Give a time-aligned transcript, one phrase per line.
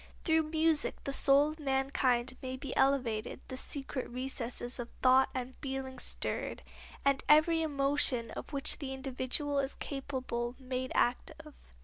[0.25, 5.55] Through music the soul of mankind may be elevated, the secret recesses of thought and
[5.57, 6.63] feeling stirred,
[7.05, 11.53] and every emotion of which the individual is capable made active.